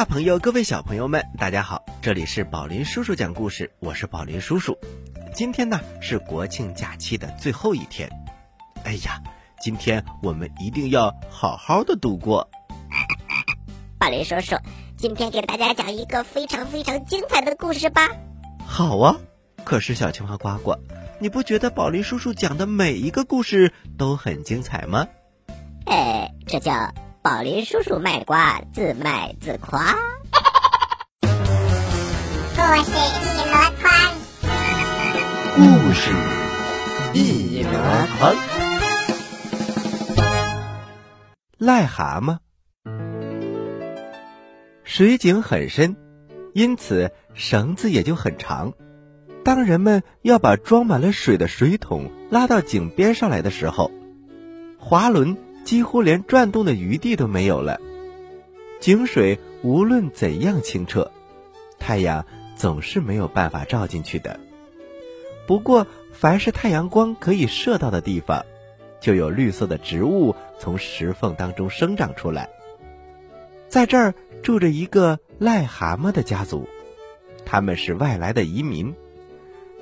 [0.00, 1.84] 大朋友，各位小朋友们，大家好！
[2.00, 4.78] 这里是宝林叔叔讲故事，我是宝林叔叔。
[5.34, 8.08] 今天呢是国庆假期的最后一天，
[8.82, 9.22] 哎呀，
[9.60, 12.48] 今天我们一定要好好的度过。
[13.98, 14.56] 宝林叔叔，
[14.96, 18.08] 今天给大家讲一个非常非常精彩的故事吧。
[18.64, 19.16] 好啊，
[19.64, 20.76] 可是小青蛙呱呱，
[21.18, 25.06] 你不觉得宝林叔叔讲的每一个故事都很精彩吗？
[25.84, 26.90] 哎，这叫。
[27.22, 29.94] 宝林叔叔卖瓜，自卖自夸。
[31.20, 31.26] 故
[32.82, 33.92] 事一箩筐，
[35.54, 36.10] 故事
[37.12, 37.70] 一箩
[38.16, 38.34] 筐。
[41.58, 42.38] 癞蛤蟆，
[44.82, 45.96] 水井很深，
[46.54, 48.72] 因此绳子也就很长。
[49.44, 53.90] 当人们要把装满了水的水桶拉到井边上来的时候，
[54.78, 55.36] 滑轮。
[55.70, 57.80] 几乎连转动的余地都没有了。
[58.80, 61.12] 井水无论怎样清澈，
[61.78, 62.26] 太阳
[62.56, 64.40] 总是没有办法照进去的。
[65.46, 68.44] 不过，凡是太阳光可以射到的地方，
[69.00, 72.50] 就有绿色的植物从石缝当中生长出来。
[73.68, 76.68] 在这儿住着一个癞蛤蟆的家族，
[77.46, 78.92] 他们是外来的移民。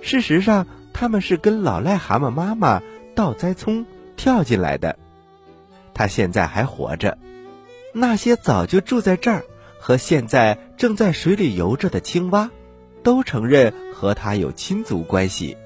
[0.03, 2.83] 事实上，他们是跟老癞蛤蟆妈妈
[3.15, 3.87] 倒栽葱
[4.19, 4.99] 跳进来的。
[5.99, 7.19] 他现在还活着，
[7.93, 9.45] 那些早就住在这儿
[9.81, 12.53] 和现在正在水里游着的青蛙，
[13.03, 15.57] 都承认和他有亲族关系，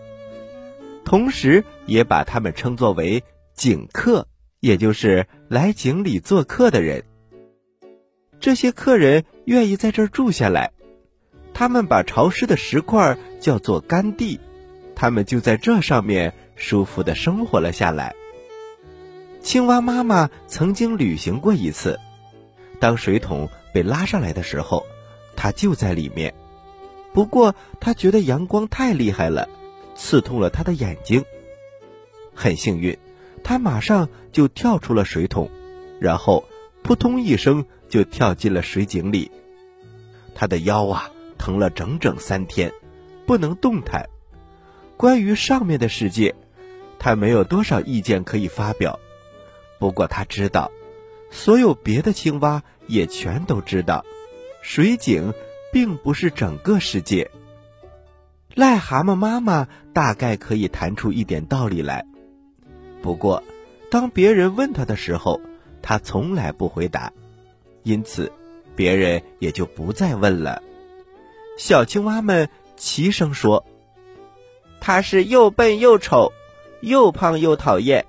[1.04, 3.22] 同时也把他们称作为
[3.52, 4.26] 井客，
[4.60, 7.04] 也就是来井里做客的人。
[8.40, 10.72] 这些客人愿意在这儿住下来，
[11.52, 14.40] 他们把潮湿的石块叫做干地，
[14.94, 18.14] 他们就在这上面舒服的生活了下来。
[19.42, 21.98] 青蛙妈妈曾经旅行过一次，
[22.78, 24.86] 当水桶被拉上来的时候，
[25.36, 26.32] 它就在里面。
[27.12, 29.48] 不过，它觉得阳光太厉害了，
[29.96, 31.24] 刺痛了它的眼睛。
[32.34, 32.96] 很幸运，
[33.42, 35.50] 它马上就跳出了水桶，
[36.00, 36.44] 然后
[36.82, 39.30] 扑通一声就跳进了水井里。
[40.34, 42.72] 它的腰啊疼了整整三天，
[43.26, 44.08] 不能动弹。
[44.96, 46.34] 关于上面的世界，
[47.00, 48.98] 它没有多少意见可以发表。
[49.82, 50.70] 不过他知道，
[51.32, 54.04] 所有别的青蛙也全都知道，
[54.62, 55.34] 水井
[55.72, 57.28] 并不是整个世界。
[58.54, 62.06] 癞蛤蟆妈妈大概可以谈出一点道理来，
[63.02, 63.42] 不过
[63.90, 65.40] 当别人问他的时候，
[65.82, 67.12] 他从来不回答，
[67.82, 68.30] 因此
[68.76, 70.62] 别人也就不再问了。
[71.58, 73.66] 小青蛙们齐声说
[74.80, 76.32] ：“他是又笨又丑，
[76.82, 78.06] 又胖又讨厌。”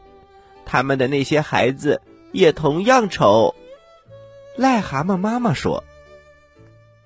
[0.74, 2.02] 他们的那些孩子
[2.32, 3.54] 也同样丑。
[4.58, 5.84] 癞蛤蟆妈妈说：“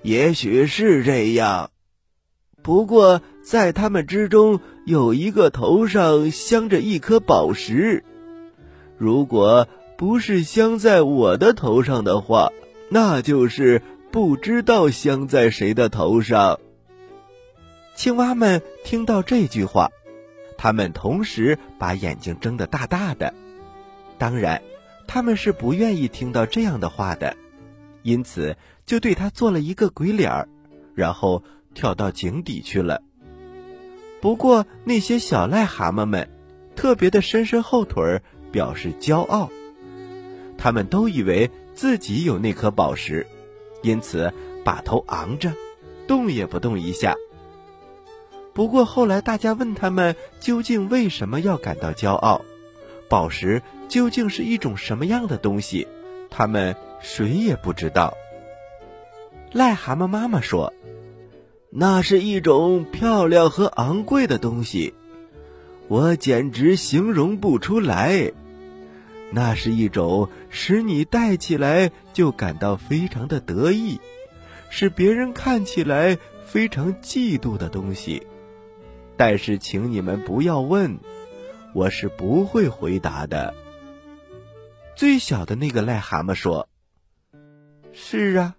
[0.02, 1.70] 也许是这样，
[2.64, 8.06] 不过在他们之中有一个头上镶着一颗宝石，
[8.98, 9.68] 如果
[9.98, 12.54] 不是镶在我的头上的话，
[12.90, 13.82] 那就是
[14.14, 16.62] 不知道镶在谁的头上。”
[17.98, 19.92] 青蛙们听到这句话，
[20.58, 23.34] 他们同时把眼睛睁得大大的。
[24.18, 24.62] 当然，
[25.08, 27.36] 他们是不愿意听到这样的话的，
[28.02, 30.50] 因此就对他做了一个鬼脸儿，
[30.96, 31.44] 然后
[31.74, 33.02] 跳到井底去了。
[34.20, 36.30] 不过那些小癞蛤蟆们
[36.76, 38.22] 特别的伸伸后腿儿，
[38.52, 39.52] 表示骄傲。
[40.58, 43.28] 他们都以为自己有那颗宝石，
[43.84, 44.34] 因此
[44.64, 45.54] 把头昂着，
[46.08, 47.16] 动也不动一下。
[48.54, 52.42] 不过后来大家问他们究竟为什么要感到骄傲。
[53.10, 55.88] 宝石究竟是一种什么样的东西？
[56.30, 58.14] 他们谁也不知道。
[59.54, 60.74] 癞蛤蟆妈妈说
[61.72, 64.94] ：“那是一种漂亮和昂贵的东西，
[65.88, 68.32] 我简直形容不出来。
[69.32, 74.00] 那是一种使你戴起来就感到非常的得意，
[74.70, 78.28] 使别人看起来非常嫉妒的东西。
[79.16, 81.00] 但是，请你们不要问。”
[81.74, 83.54] 我是不会回答的。
[84.96, 86.68] 最小的那个癞蛤蟆说
[87.94, 88.56] ：“是啊，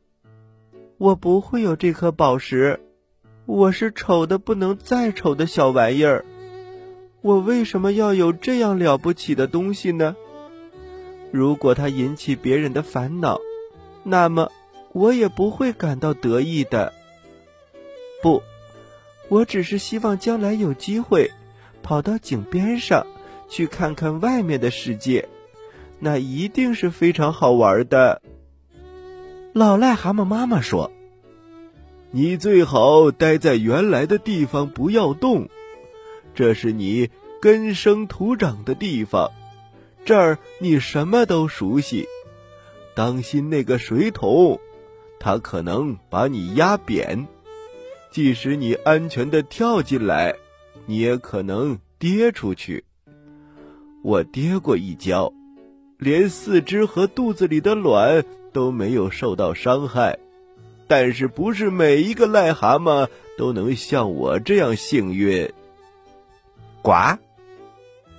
[0.99, 2.81] 我不会有这颗宝石。
[3.47, 6.25] 我是丑的不能再丑的小玩意儿。
[7.23, 10.15] 我为什么要有这样了不起的东西呢？
[11.33, 13.41] 如果它引起别人的烦恼，
[14.05, 14.53] 那么
[14.93, 16.93] 我也不会感到得意的。
[18.23, 18.43] 不，
[19.29, 21.33] 我只是希望将来有机会。”
[21.89, 23.07] 跑到井边上，
[23.49, 25.27] 去看看外面的世界，
[25.99, 28.21] 那一定是非常好玩的。
[29.55, 30.93] 老癞蛤蟆妈妈说
[32.13, 35.49] ：“你最好待在原来的地方，不要动。
[36.35, 37.09] 这是你
[37.41, 39.31] 根生土长的地方，
[40.05, 42.07] 这儿你什么都熟悉。
[42.95, 44.61] 当心那个水桶，
[45.19, 47.27] 它可能把你压扁。
[48.11, 50.35] 即使你安全的跳进来，
[50.89, 52.85] 你也可能跌出去。
[54.03, 55.33] 我跌过一跤。”
[55.99, 60.21] 连四肢和肚子里的卵都没有受到伤害，
[60.87, 65.53] 但是不是每一个癞蛤蟆都能像我这样幸运？
[66.83, 67.19] 呱！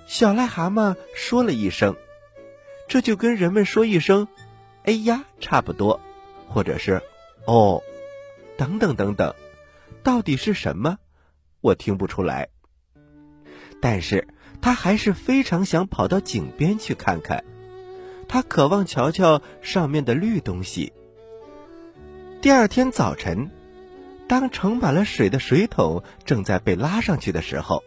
[0.07, 1.95] 小癞蛤蟆说了一声，
[2.89, 4.27] 这就跟人们说一声
[4.83, 6.01] “哎呀”差不多，
[6.49, 7.01] 或者是
[7.47, 7.81] “哦”，
[8.59, 9.33] 等等等等，
[10.03, 10.97] 到底是什么？
[11.61, 12.49] 我听不出来。
[13.81, 14.27] 但是
[14.61, 17.43] 他还是非常想跑到井边去看看。
[18.27, 20.93] 他渴望瞧瞧上面的绿东西。
[22.41, 23.49] 第二天早晨，
[24.27, 27.83] 当盛满了水的水桶正在被拉上去的时候，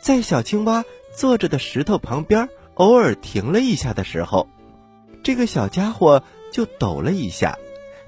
[0.00, 0.84] 在小青蛙
[1.14, 4.48] 坐着的石头旁边偶尔停了一下的时候，
[5.22, 7.58] 这个小家伙就抖了一下，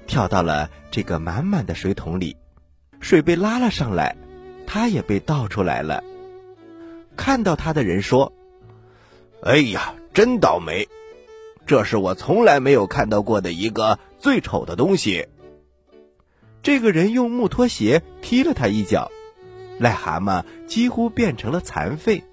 [0.07, 2.35] 跳到了这个满满的水桶里，
[2.99, 4.17] 水被拉了上来，
[4.65, 6.03] 它也被倒出来了。
[7.15, 8.33] 看到他的人说
[9.43, 10.87] ：“哎呀，真倒霉！”
[11.65, 15.27] 这是我从来没有看到过的一个最丑的东西。
[16.61, 19.11] 这个人用木拖鞋踢了他一脚，
[19.79, 22.23] 癞蛤蟆几乎变成了残废。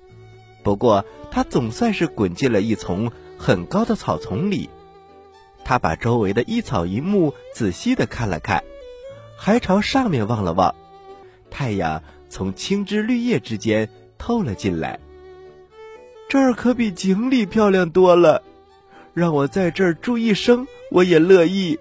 [0.62, 4.68] 不过他总算是滚进了一丛很高的草丛里。
[5.64, 8.62] 他把周围的一草一木仔细的看了看，
[9.36, 10.74] 还朝上面望了望。
[11.50, 13.88] 太阳从青枝绿叶之间
[14.22, 15.00] 透了进来。
[16.28, 18.40] 这儿可比井里漂亮多了。
[19.14, 21.80] 让我在这儿住一生，我也乐意。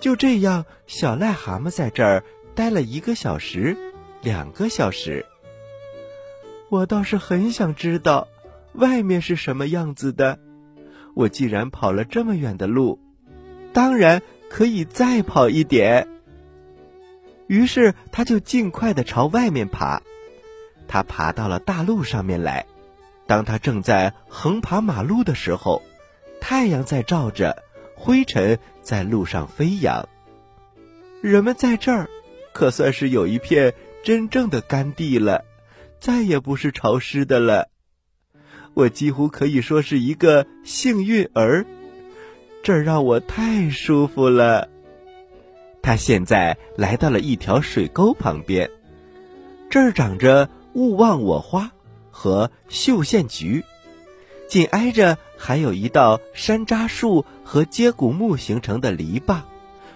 [0.00, 2.24] 就这样，小癞蛤蟆在这儿
[2.54, 3.76] 待了一个小时，
[4.22, 5.26] 两个小时。
[6.70, 8.26] 我倒是很想知道，
[8.72, 10.38] 外面是什么样子的。
[11.14, 12.98] 我既然跑了这么远的路，
[13.74, 16.08] 当然可以再跑一点。
[17.46, 20.02] 于是，他就尽快的朝外面爬。
[20.90, 22.66] 他爬到了大路上面来。
[23.28, 25.82] 当他正在横爬马路的时候，
[26.40, 27.62] 太阳在照着，
[27.94, 30.08] 灰尘在路上飞扬。
[31.22, 32.10] 人们在这儿，
[32.52, 35.44] 可算是有一片真正的干地了，
[36.00, 37.68] 再也不是潮湿的了。
[38.74, 41.64] 我几乎可以说是一个幸运儿，
[42.64, 44.68] 这儿让我太舒服了。
[45.82, 48.68] 他现在来到了一条水沟旁边，
[49.70, 51.72] 这儿长着勿忘我花
[52.10, 53.64] 和绣线菊。
[54.48, 59.42] 紧挨着还有一道山楂树和接骨木形成的篱笆，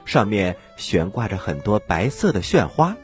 [0.04, 2.97] 上面悬挂着很多白色的炫花。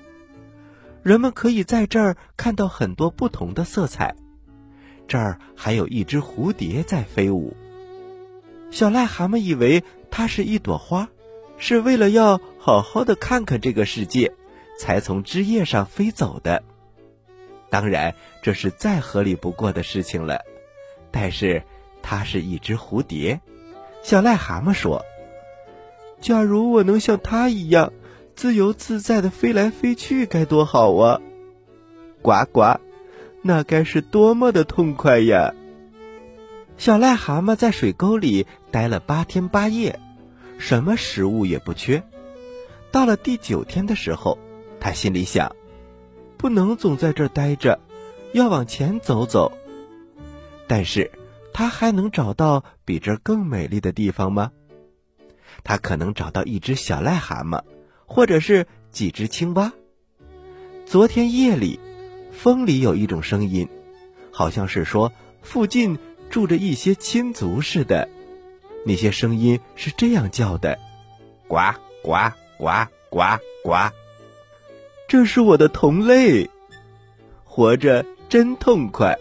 [1.02, 4.14] 人们可以在这儿看到很多不同的色彩。
[5.08, 7.56] 这儿还有一只蝴蝶在飞舞。
[8.70, 11.08] 小癞蛤蟆以为它是一朵花，
[11.58, 14.32] 是为了要好好的看看这个世界，
[14.78, 16.62] 才从枝叶上飞走的。
[17.70, 20.42] 当然，这是再合理不过的事情了。
[21.10, 21.62] 但是，
[22.02, 23.40] 它是一只蝴蝶。
[24.02, 25.04] 小癞蛤蟆说
[26.20, 27.92] ：“假如我能像它一样
[28.34, 31.20] 自由自在的飞来飞去，该多好啊！”
[32.22, 32.78] 呱呱，
[33.42, 35.54] 那该是多么的痛快呀！
[36.76, 39.98] 小癞蛤蟆在水沟里待了八天八夜，
[40.58, 42.02] 什么食物也不缺。
[42.90, 44.38] 到了第九天的时候，
[44.80, 45.54] 他心里想
[46.40, 47.78] ：“不能总在这儿待着，
[48.32, 49.52] 要往前走走。”
[50.66, 51.10] 但是，
[51.52, 54.50] 他还能找到比这更美丽的地方吗？
[55.64, 57.62] 他可能找到一只小癞蛤蟆，
[58.06, 59.74] 或者是几只青蛙。
[60.86, 61.78] 昨天夜里，
[62.32, 63.68] 风里有一种声音，
[64.32, 65.98] 好像是说附近
[66.30, 68.08] 住着一些亲族似的。
[68.86, 70.78] 那些声音是这样叫的：
[71.46, 73.20] 呱呱呱呱
[73.62, 73.92] 呱。
[75.10, 76.48] 这是我的同类，
[77.42, 79.18] 活着真痛快。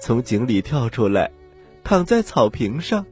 [0.00, 1.30] 从井里跳出来，
[1.84, 3.06] 躺在草坪上，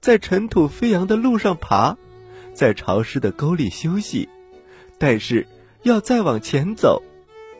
[0.00, 1.98] 在尘土飞扬的路上爬，
[2.54, 4.26] 在潮湿的沟里休息。
[4.96, 5.46] 但是
[5.82, 7.02] 要再往前走，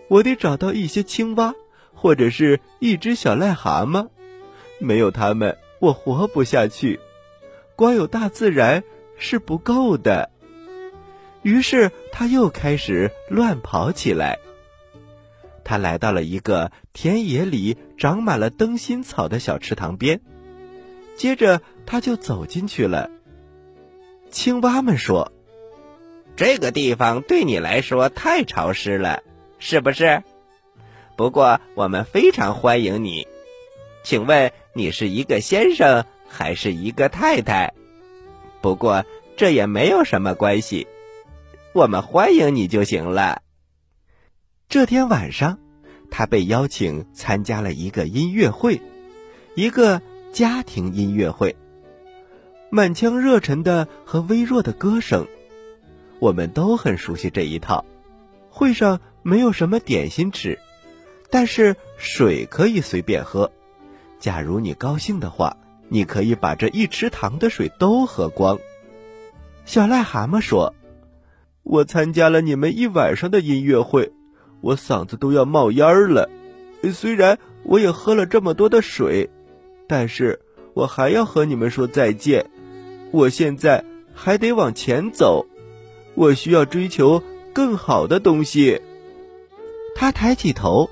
[0.09, 1.55] 我得找到一些青蛙，
[1.93, 4.09] 或者是一只小癞蛤蟆。
[4.79, 6.99] 没有它们，我活不下去。
[7.77, 8.83] 光有大自然
[9.19, 10.31] 是不够的。
[11.45, 14.41] 于是他又开始乱跑起来。
[15.63, 20.21] 他来到了一个田野里长满了灯芯草的小池塘边，
[21.17, 23.11] 接着他就走进去了。
[24.31, 25.33] 青蛙们说
[26.35, 29.23] ：“这个地方对你来说太潮湿了，
[29.59, 30.23] 是不是？
[31.17, 33.29] 不过我们非常欢迎你。
[34.03, 37.73] 请问你是一个先生还是一个太太？
[38.61, 39.05] 不过
[39.37, 40.87] 这也没有什么关系，
[41.75, 43.43] 我们欢迎你就行了。”
[44.71, 45.59] 这天晚上，
[46.09, 48.81] 他被邀请参加了一个音乐会，
[49.57, 50.01] 一个
[50.33, 51.57] 家庭音乐会。
[52.71, 55.27] 满腔热忱的和微弱的歌声，
[56.21, 57.85] 我们都很熟悉这一套。
[58.51, 60.61] 会上没有什么点心吃，
[61.29, 63.51] 但是水可以随便喝。
[64.21, 65.57] 假如你高兴的话，
[65.89, 68.61] 你可以把这一池塘的水都喝光。
[69.65, 70.73] 小癞蛤蟆说
[71.65, 74.13] ：“我参加了你们一晚上的音乐会，
[74.61, 76.31] 我嗓子都要冒烟了。
[76.93, 79.29] 虽然我也喝了这么多的水，
[79.89, 80.39] 但是
[80.75, 82.47] 我还要和你们说再见。”
[83.11, 85.47] 我现在还得往前走，
[86.15, 88.81] 我需要追求更好的东西。
[89.95, 90.91] 他抬起头，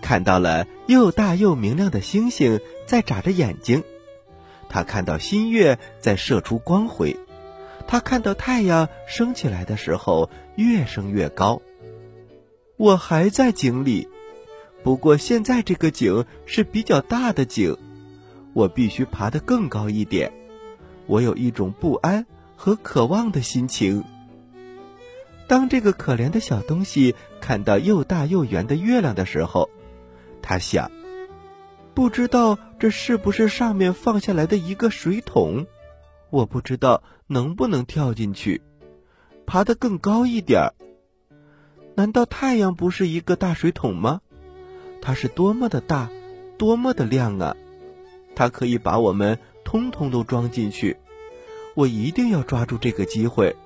[0.00, 3.84] 看到了又大又明亮的星星在眨着眼睛，
[4.70, 7.14] 他看到新月在射出光辉，
[7.86, 11.62] 他看到太阳升起来的时候越升越高。
[12.76, 14.08] 我还在井里，
[14.82, 17.76] 不过现在这个井是比较大的井，
[18.52, 20.32] 我必须爬得更高一点。
[21.06, 22.26] 我有一种不安
[22.56, 24.04] 和渴望的心情。
[25.46, 29.70] 当这个可怜的小东西看到又大又圆的月亮的时候，
[30.42, 30.90] 他想：
[31.94, 35.66] 不知道这是不是上面放下来的一个水桶？
[36.30, 38.62] 我不知道能不能跳进去，
[39.46, 40.74] 爬得更高一点儿。
[41.94, 44.20] 难道太阳不是一个大水桶吗？
[45.00, 46.10] 它是多么的大，
[46.58, 47.56] 多么的亮啊！
[48.34, 49.38] 它可以把我们。
[49.68, 50.96] 通通都装进去，
[51.74, 53.56] 我一定要抓住这个机会。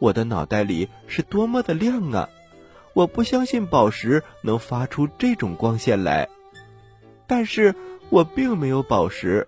[0.00, 2.28] 我的脑袋里是多么的亮啊！
[2.92, 6.28] 我不相信宝石能发出这种光线来，
[7.28, 7.72] 但是
[8.10, 9.46] 我并没有宝石，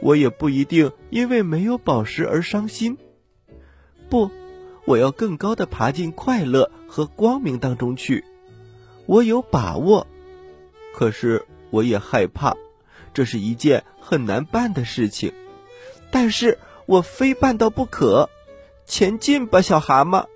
[0.00, 2.98] 我也不一定因为没有宝石而伤心。
[4.10, 4.30] 不，
[4.84, 8.24] 我要更高的爬进快乐和光明当中去。
[9.06, 10.06] 我有把握，
[10.94, 12.54] 可是我也害怕。
[13.12, 15.32] 这是一件很难办的事情，
[16.10, 18.28] 但是我非办到不可。
[18.86, 20.26] 前进吧，小蛤蟆，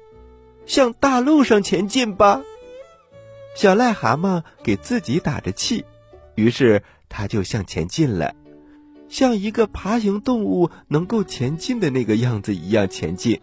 [0.64, 2.42] 向大路上前进吧。
[3.54, 5.84] 小癞蛤蟆给自己打着气，
[6.36, 8.34] 于是他就向前进了，
[9.08, 13.40] 像一个爬行动物能够前进的那个样子一样前进，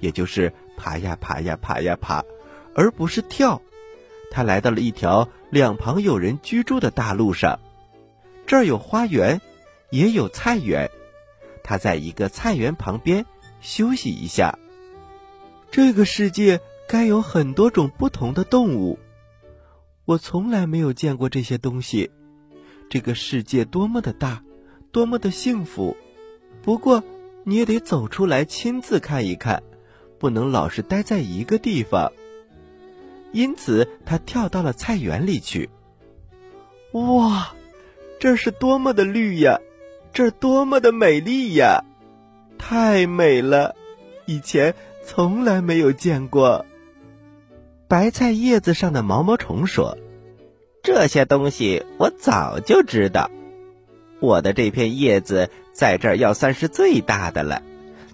[0.00, 2.24] 也就是爬呀爬呀爬呀爬，
[2.74, 3.62] 而不是跳。
[4.30, 7.60] 他来到了一条两旁有人居住的大路上。
[8.46, 9.40] 这儿有花园，
[9.90, 10.90] 也有菜园。
[11.62, 13.26] 他在一个菜园旁边
[13.60, 14.58] 休息一下。
[15.70, 18.98] 这个世界该有很多种不同的动物，
[20.04, 22.10] 我从来没有见过这些东西。
[22.88, 24.44] 这个世界多么的大，
[24.96, 25.94] 多么的幸福！
[26.62, 27.04] 不过
[27.44, 29.62] 你也得走出来亲自看一看，
[30.18, 32.10] 不能老是待在一个地方。
[33.30, 35.68] 因此，他跳到了菜园里去。
[36.92, 37.54] 哇！
[38.18, 39.60] 这是多么的绿呀，
[40.14, 41.84] 这多么的美丽呀，
[42.56, 43.76] 太美了，
[44.24, 44.74] 以前
[45.04, 46.64] 从来没有见过。
[47.86, 49.98] 白菜叶子上的毛毛虫说
[50.82, 53.30] ：“这些东西我早就知道。
[54.26, 57.62] 我的这片叶子在这儿要算是最大的了，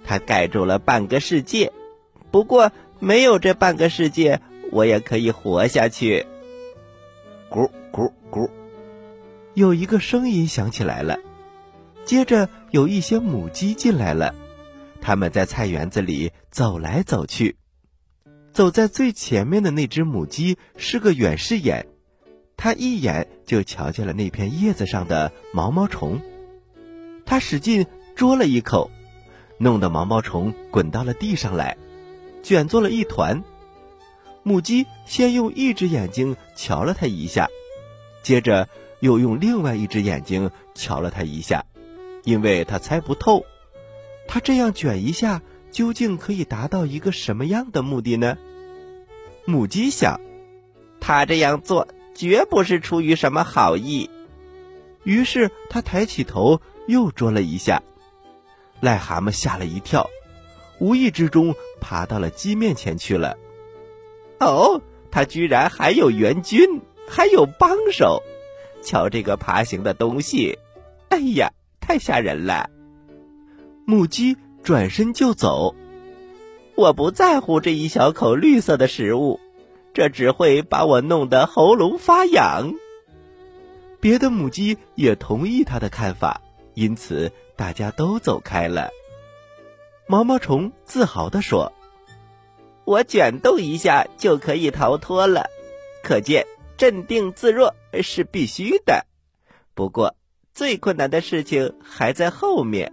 [0.04, 1.72] 它盖住了半个世界。
[2.30, 6.26] 不过没有这半个世界，我也可以活下去。”
[7.48, 8.50] 咕咕咕。
[9.54, 11.18] 有一个声音响起来了，
[12.04, 14.34] 接着有一些母鸡进来了，
[15.00, 17.56] 它们在菜园子里走来走去。
[18.52, 21.86] 走在最前面的那只母鸡是个远视眼，
[22.62, 26.20] 它一眼就瞧见了那片叶子上的毛毛虫，
[27.26, 28.88] 它使劲啄了一口，
[29.58, 31.76] 弄得毛毛虫滚到了地上来，
[32.40, 33.42] 卷作了一团。
[34.44, 37.48] 母鸡先用一只眼睛瞧了它一下，
[38.22, 38.68] 接着。
[39.00, 41.64] 又用另外一只眼睛瞧了它一下，
[42.22, 43.44] 因为它猜不透，
[44.28, 45.42] 它这样卷一下
[45.72, 48.38] 究竟可以达到一个什么样的目的呢？
[49.44, 50.20] 母鸡想，
[51.00, 54.10] 它这样做绝不是出于什么好意。
[55.04, 57.82] 于是他抬起头又啄了一下，
[58.80, 60.08] 癞蛤蟆吓了一跳，
[60.78, 63.36] 无意之中爬到了鸡面前去了。
[64.38, 68.22] 哦，他居然还有援军，还有帮手。
[68.82, 70.58] 瞧这个爬行的东西，
[71.08, 72.68] 哎呀，太吓人了！
[73.84, 75.74] 母鸡转身就走。
[76.74, 79.38] 我不在乎这一小口绿色的食物，
[79.94, 82.72] 这只会把我弄得喉咙发痒。
[84.00, 86.40] 别的母鸡也同意他的看法，
[86.74, 88.90] 因此大家都走开了。
[90.08, 91.72] 毛毛虫自豪地说
[92.84, 95.46] ：“我卷动一下就可以逃脱了，
[96.02, 96.46] 可见
[96.76, 99.06] 镇定自若是必须的。
[99.74, 100.16] 不过
[100.52, 102.92] 最困难的事情还在后面，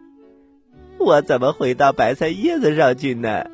[0.99, 3.49] 我怎么回到白菜叶子上去呢？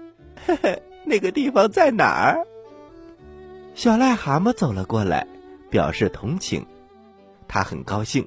[0.46, 2.46] 嘿嘿，那个地方在哪儿？”
[3.76, 5.28] 小癞蛤蟆走了过来，
[5.70, 6.66] 表示同情。
[7.46, 8.26] 他很高兴，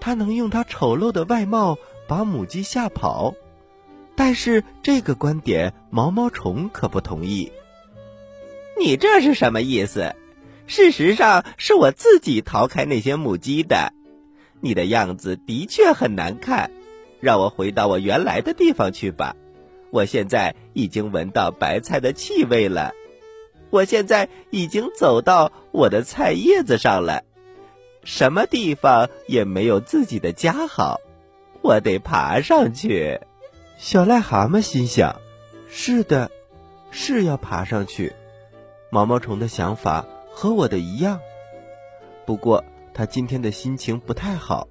[0.00, 1.78] 他能用他丑陋的外貌
[2.08, 3.32] 把母鸡吓跑。
[4.16, 7.52] 但是这个观点，毛毛虫可不同意。
[8.76, 10.16] 你这是什么意思？
[10.66, 13.92] 事实上是我自己逃开那些母鸡的。
[14.60, 16.72] 你的样子的确很难看，
[17.20, 19.36] 让我回到我原来的地方去吧。
[19.90, 22.92] 我现在已经闻到白菜的气味了，
[23.70, 27.22] 我现在已经走到我的菜叶子上了。
[28.04, 31.00] 什么地方也没有自己的家好，
[31.60, 33.20] 我得爬上去。
[33.76, 35.20] 小癞蛤蟆心想
[35.68, 36.30] ：“是的，
[36.90, 38.12] 是要爬上去。”
[38.90, 41.20] 毛毛虫的想法和我的一样，
[42.24, 44.66] 不过他今天的心情不太好，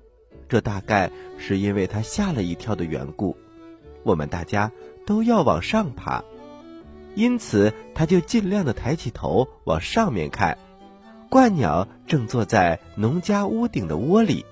[0.49, 3.37] 这大概是因为他吓了一跳的缘故。
[4.01, 4.71] 我们大家
[5.05, 6.23] 都要往上爬，
[7.17, 10.55] 因此他就尽量的抬起头往上面看。
[11.31, 14.45] 鹳鸟正坐在农家屋顶的窝里，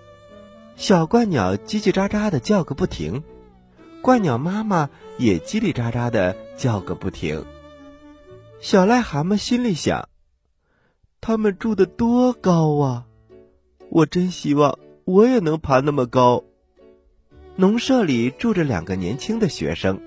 [0.75, 3.23] 小鹳鸟叽叽喳喳的叫个不停，
[4.01, 7.45] 鹳鸟妈妈也叽里喳喳的叫个不停。
[8.59, 10.09] 小癞蛤蟆心里想：
[11.21, 13.05] 他们住的多高啊！
[13.89, 16.43] 我真希望我也能爬那么高。
[17.57, 20.01] 农舍里住着两个年轻的学生，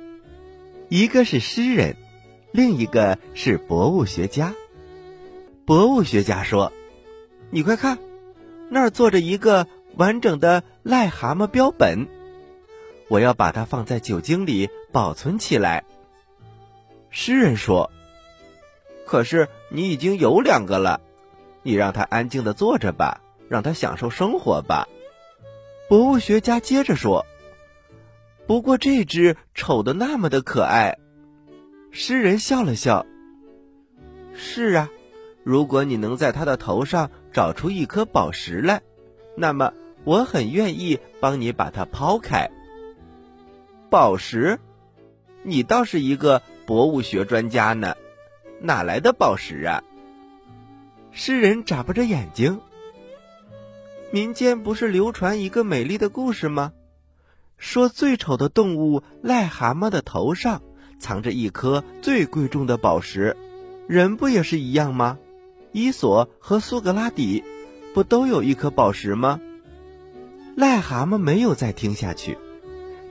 [0.88, 1.96] 一个是诗人，
[2.50, 4.54] 另一个是博物学家。
[5.66, 6.72] 博物学家说
[7.50, 7.98] ：“你快看，
[8.70, 12.08] 那儿坐着一个完整的癞蛤蟆标本，
[13.08, 15.84] 我要把它放在酒精里保存起来。”
[17.10, 17.90] 诗人说
[19.04, 21.00] ：“可是你已经有两个了，
[21.62, 24.88] 你让它安静的坐着吧，让它享受生活吧。”
[25.88, 27.26] 博物学家接着说
[28.46, 30.98] ：“不过这只丑的那么的可爱。”
[32.00, 33.04] 诗人笑了笑
[34.32, 34.88] ：“是啊。”
[35.42, 38.82] 如果你能在他的头上找出一颗宝石来，
[39.36, 39.72] 那么
[40.04, 42.50] 我很愿意帮你把它抛开。
[43.90, 44.60] 宝石，
[45.42, 47.96] 你倒是一个博物学专家呢，
[48.60, 49.82] 哪来的宝石啊？
[51.10, 52.60] 诗人眨巴着眼睛。
[54.12, 56.72] 民间不是流传一个美丽的故事吗？
[57.56, 60.62] 说最丑的动物癞蛤蟆的头上
[60.98, 63.36] 藏着一颗最贵重的宝石，
[63.86, 65.18] 人不也是一样吗？
[65.72, 67.44] 伊索和苏格拉底，
[67.94, 69.40] 不都有一颗宝石吗？
[70.56, 72.36] 癞蛤蟆没有再听下去，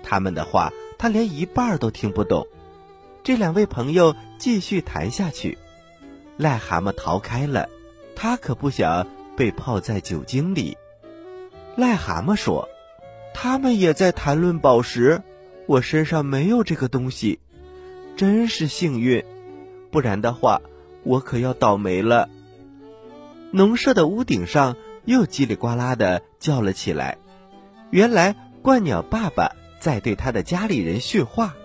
[0.04, 2.46] 他们的话他连一半都听不懂。
[3.24, 5.58] 这两位朋友继续谈下去，
[6.38, 7.70] 癞蛤蟆逃开了，
[8.16, 10.78] 他可不想被泡在酒精里。
[11.78, 12.68] 癞蛤蟆说
[13.34, 15.22] ：“他们也在谈论宝石，
[15.68, 17.40] 我身上没有这个东西，
[18.18, 19.24] 真是幸运，
[19.92, 20.62] 不然的话，
[21.04, 22.28] 我可要倒霉了。”
[23.52, 24.76] 农舍的屋顶上
[25.06, 27.18] 又叽里呱啦的叫了起来。
[27.92, 31.56] 原来鹳鸟爸爸在对他的家里人训话，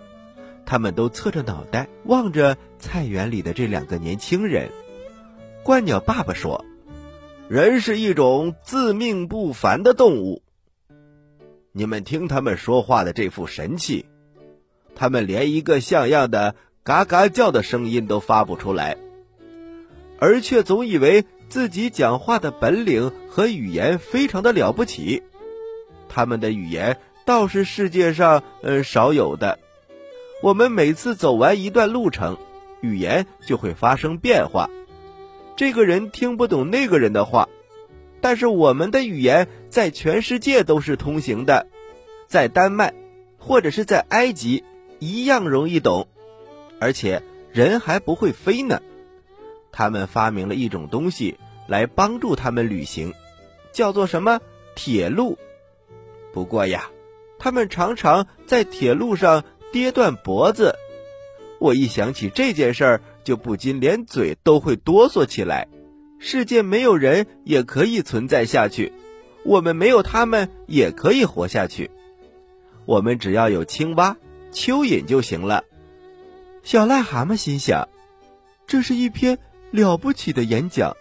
[0.65, 4.71] 他们都侧着脑袋望着菜园里的这两个年轻人。
[5.65, 6.65] 鹳鸟爸爸说
[7.49, 10.43] ：“人是一种自命不凡的动物。
[11.73, 14.07] 你们听他们说话的这副神气，
[14.95, 18.97] 他们连一个像样的嘎嘎叫的声音都发不出来，
[20.19, 25.23] 而却总以为。”自己讲话的本领和语言非常的了不起，
[26.09, 29.59] 他们的语言倒是世界上呃少有的。
[30.43, 32.39] 我们每次走完一段路程，
[32.81, 34.71] 语言就会发生变化。
[35.55, 37.51] 这个人听不懂那个人的话，
[38.23, 41.67] 但是我们的语言在全世界都是通行的，
[42.29, 42.95] 在丹麦
[43.37, 44.65] 或者是在埃及
[45.03, 46.07] 一样容易懂，
[46.79, 48.81] 而且人还不会飞呢。
[49.73, 53.13] 他们发明了一种东西来帮助他们旅行，
[53.73, 54.41] 叫做什么
[54.77, 55.39] 铁路。
[56.33, 56.89] 不过呀，
[57.41, 60.77] 他们常常在铁路上跌断脖子。
[61.59, 65.67] 我一想起这件事儿，就不禁连嘴都会哆嗦起来。
[66.21, 68.93] 世界没有人也可以存在下去，
[69.45, 71.91] 我们没有他们也可以活下去。
[72.85, 74.17] 我们只要有青蛙，
[74.53, 75.65] 蚯蚓就行了。
[76.63, 77.89] 小癞蛤蟆心想，
[78.67, 79.39] 这是一篇
[79.71, 80.97] 了不起的演讲。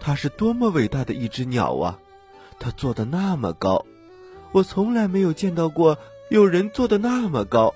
[0.00, 1.98] 它是多么伟大的一只鸟啊！
[2.58, 3.86] 它坐的那么高，
[4.52, 5.98] 我从来没有见到过
[6.28, 7.74] 有人坐的那么高。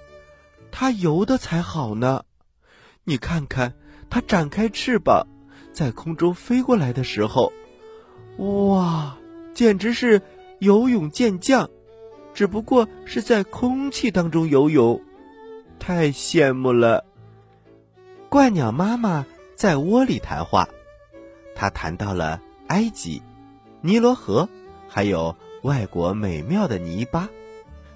[0.70, 2.24] 它游的才好呢，
[3.04, 3.74] 你看看，
[4.10, 5.26] 它展开翅膀，
[5.72, 7.52] 在空中飞过来的时候，
[8.36, 9.16] 哇，
[9.54, 10.20] 简直是
[10.58, 11.70] 游泳健将，
[12.38, 15.02] 只不过是在空气当中游泳，
[15.80, 17.04] 太羡慕了。
[18.30, 20.68] 鹳鸟妈妈在窝里谈话。
[21.56, 23.20] 她谈到了埃及、
[23.80, 24.48] 尼罗河，
[24.86, 27.28] 还有外国美妙的泥巴。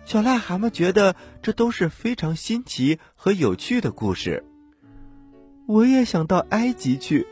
[0.04, 4.44] 小癞蛤蟆觉得这都是非常新奇和有趣的故事。
[5.68, 7.28] 我也想到埃及去，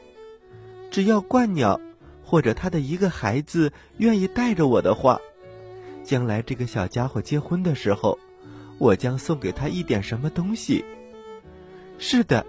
[0.93, 1.81] 只要鹳鸟
[2.23, 5.21] 或者他的一个孩子愿意带着我的话，
[6.11, 8.19] 将来这个小家伙结婚的时候，
[8.79, 10.85] 我将送给他一点什么东西。
[11.99, 12.45] 是的，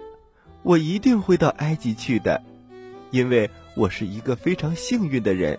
[0.64, 2.42] 我一定会到埃及去的，
[3.12, 3.48] 因为。
[3.74, 5.58] 我是一个非常幸运的人，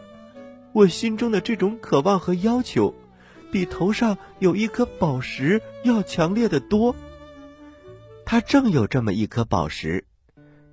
[0.71, 2.93] 我心中的这种渴望和要求，
[3.51, 6.95] 比头上有一颗宝石要强烈的多。
[8.23, 10.05] 他正有这么一颗宝石，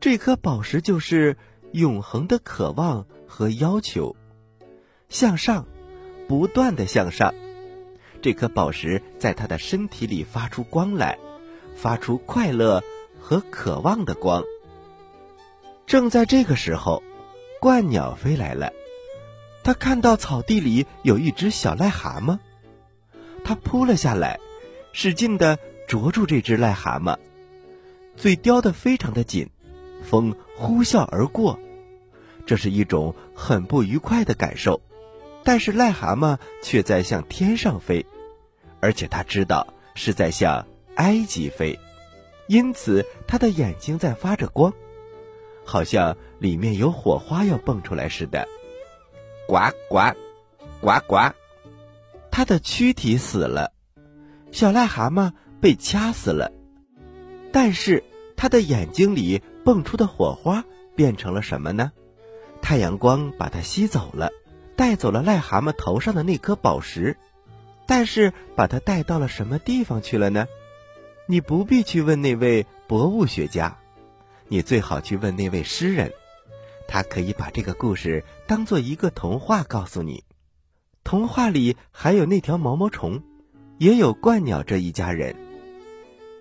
[0.00, 1.38] 这颗宝石就是
[1.72, 4.14] 永恒的渴望和要求，
[5.08, 5.66] 向上，
[6.30, 7.34] 不断的向上。
[8.22, 11.18] 这颗宝石在他的身体里发出光来，
[11.74, 12.84] 发出快乐
[13.18, 14.44] 和渴望的光。
[15.88, 17.02] 正在这个时候。
[17.60, 18.72] 鹳鸟飞来了，
[19.62, 22.38] 它看到草地里有一只小癞蛤蟆，
[23.44, 24.40] 它扑了下来，
[24.94, 27.18] 使劲的啄住这只癞蛤蟆，
[28.16, 29.50] 嘴叼得非常的紧，
[30.02, 31.58] 风呼啸而过，
[32.46, 34.80] 这是一种很不愉快的感受，
[35.42, 38.04] 但是癞蛤蟆却在向天上飞，
[38.80, 41.78] 而且它知道是在向埃及飞，
[42.46, 44.72] 因此它的眼睛在发着光。
[45.64, 48.46] 好像里面有火花要蹦出来似的，
[49.46, 50.00] 呱呱，
[50.80, 51.32] 呱呱，
[52.30, 53.72] 它的躯体死了，
[54.50, 56.50] 小癞蛤蟆被掐死了，
[57.52, 58.02] 但是
[58.36, 60.64] 它的眼睛里蹦出的火花
[60.96, 61.92] 变成了什么呢？
[62.60, 64.30] 太阳光把它吸走了，
[64.80, 67.18] 带走了癞蛤蟆头上的那颗宝石，
[67.84, 70.48] 但是把它带到了什么地方去了呢？
[71.26, 73.76] 你不必去问那位博物学家。
[74.48, 76.14] 你最好去问那位诗人，
[76.88, 80.24] 他可以把这个故事当做一个童话告诉你。
[81.04, 83.22] 童话里还有那条毛毛虫，
[83.76, 85.36] 也有鹳鸟这一家人。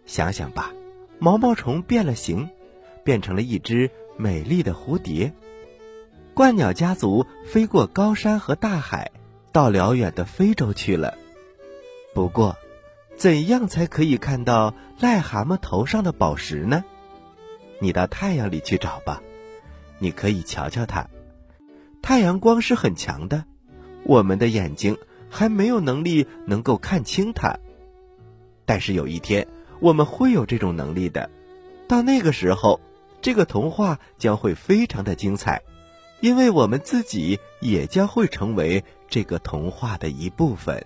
[0.05, 0.71] 想想吧，
[1.19, 2.49] 毛毛虫变了形，
[3.03, 5.33] 变成了一只美丽的蝴蝶。
[6.39, 9.11] 鹳鸟家族飞过高山和大海，
[9.51, 11.17] 到辽远的非洲去了。
[12.13, 12.55] 不过，
[13.17, 16.85] 怎样才可以看到癞蛤蟆头上的宝石呢？
[17.79, 19.21] 你到太阳里去找吧，
[19.97, 21.09] 你可以瞧瞧它。
[22.01, 23.43] 太阳光是很强的，
[24.05, 24.97] 我们的眼睛
[25.29, 27.59] 还没有能力能够看清它。
[28.63, 29.45] 但是有一天，
[29.81, 31.29] 我们会有这种能力的。
[31.85, 32.79] 到那个时候，
[33.21, 35.61] 这个童话将会非常的精彩，
[36.21, 40.85] 因为我们自己也将会成为这个童话的一部分。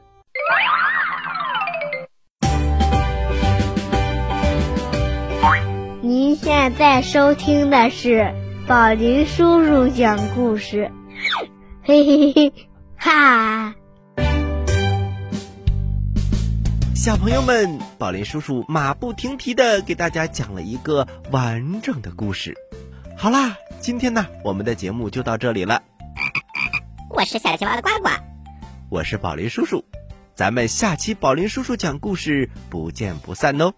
[6.01, 8.33] 您现在收听的是
[8.67, 10.91] 宝林叔叔讲故事，
[11.81, 12.53] 嘿嘿嘿，
[12.97, 13.73] 哈！
[16.93, 22.55] 小朋友们，宝林叔叔马不停蹄的给大家讲了一个完整的故事。
[23.15, 25.81] 好啦，今天呢，我们的节目就到这里了。
[27.09, 28.09] 我是小青蛙的呱呱，
[28.89, 29.85] 我是宝林叔叔，
[30.35, 33.73] 咱们下期宝林叔叔讲故事不见不散哦。